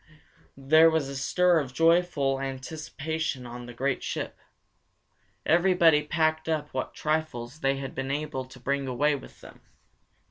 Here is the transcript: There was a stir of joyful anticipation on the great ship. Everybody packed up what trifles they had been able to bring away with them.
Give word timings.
There 0.57 0.89
was 0.89 1.07
a 1.09 1.15
stir 1.15 1.59
of 1.59 1.75
joyful 1.75 2.39
anticipation 2.39 3.45
on 3.45 3.67
the 3.67 3.73
great 3.75 4.01
ship. 4.01 4.39
Everybody 5.45 6.01
packed 6.01 6.49
up 6.49 6.73
what 6.73 6.95
trifles 6.95 7.59
they 7.59 7.77
had 7.77 7.93
been 7.93 8.09
able 8.09 8.45
to 8.45 8.59
bring 8.59 8.87
away 8.87 9.13
with 9.13 9.41
them. 9.41 9.61